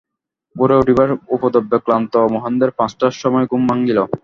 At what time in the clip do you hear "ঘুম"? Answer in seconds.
3.51-3.61